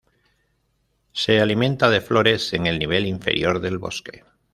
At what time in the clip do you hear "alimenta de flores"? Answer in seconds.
1.39-2.53